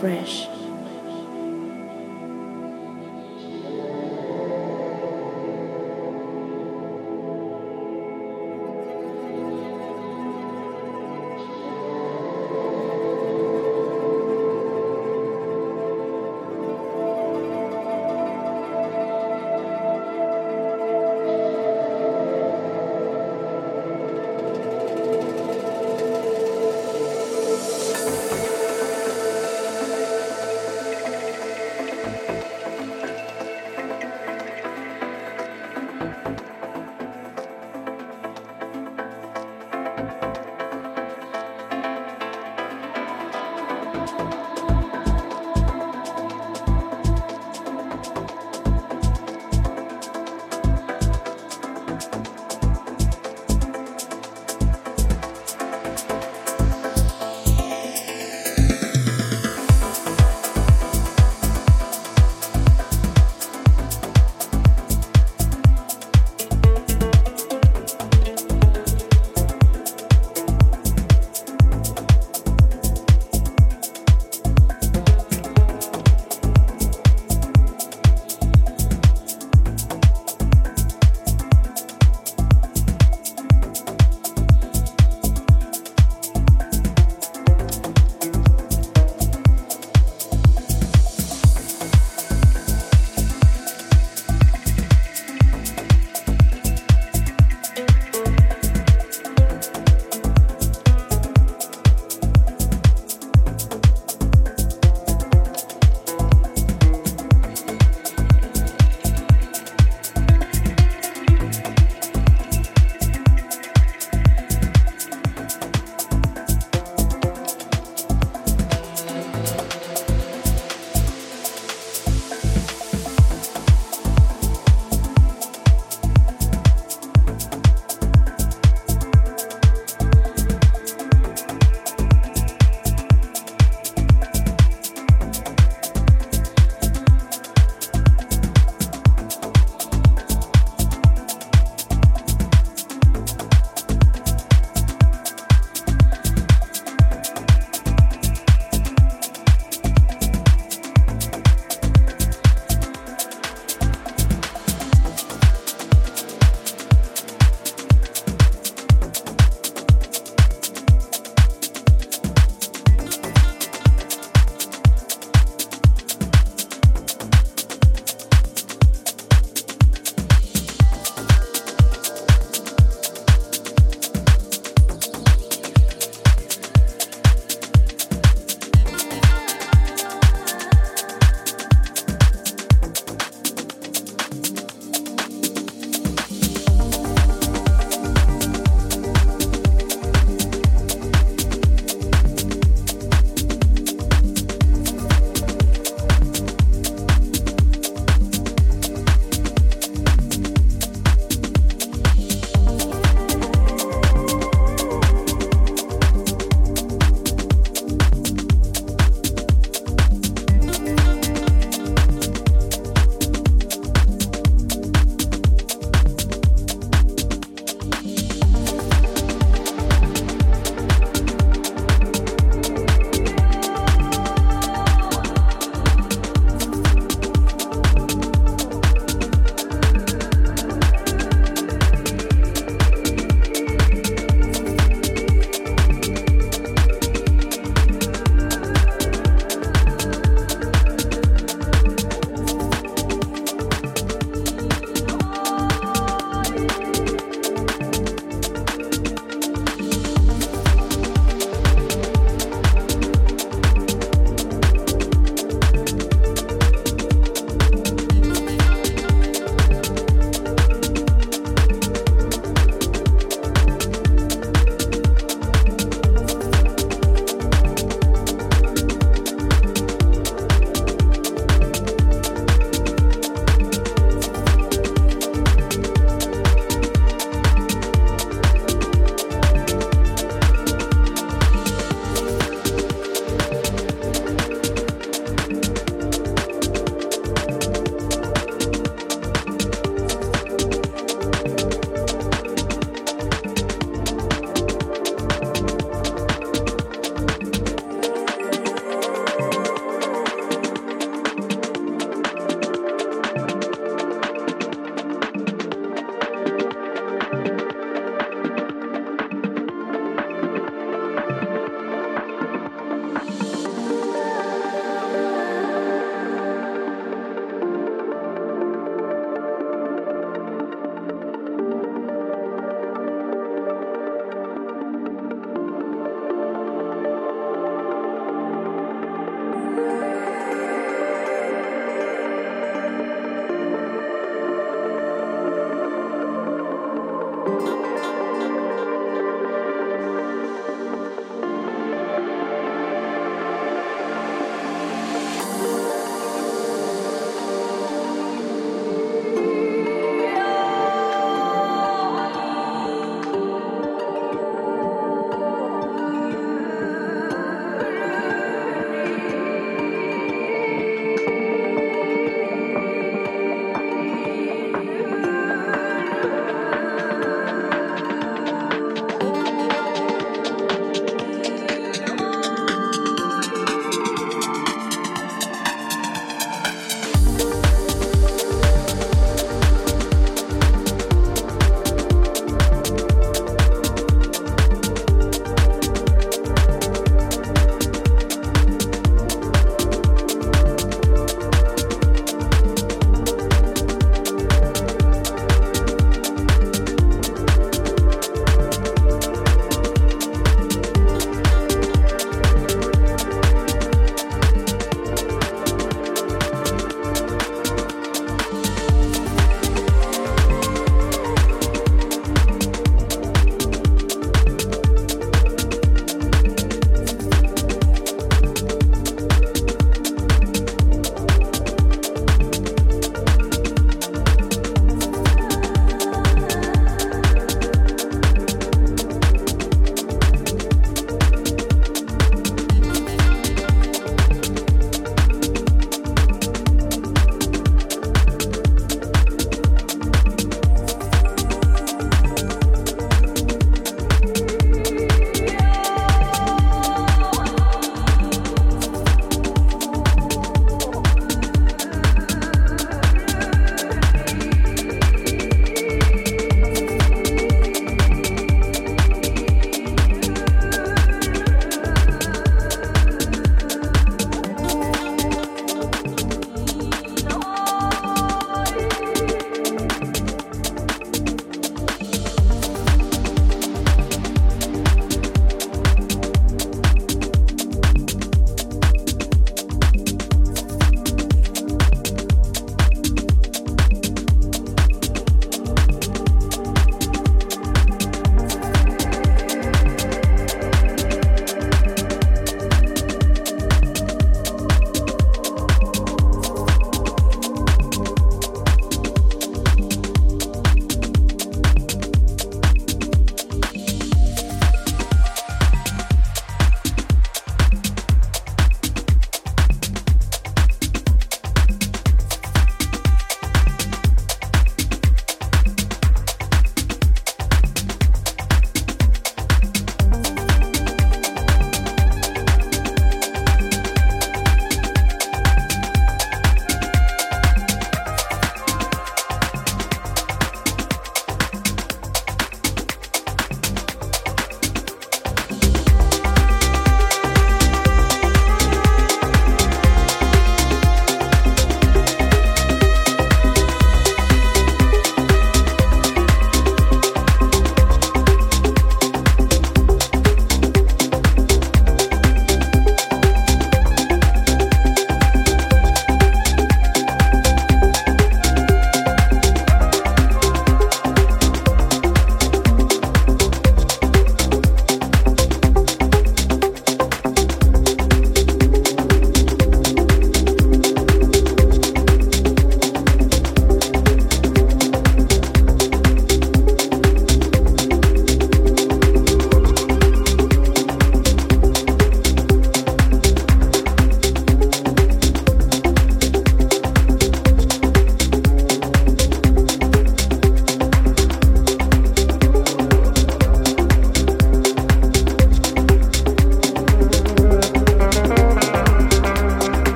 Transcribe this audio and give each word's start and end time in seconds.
Fresh. 0.00 0.43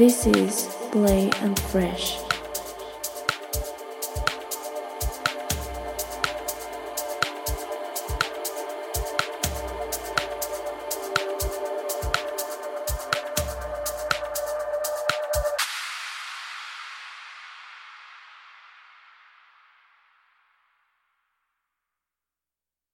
This 0.00 0.26
is. 0.28 0.69